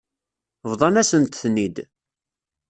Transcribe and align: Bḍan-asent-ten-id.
Bḍan-asent-ten-id. 0.69 1.77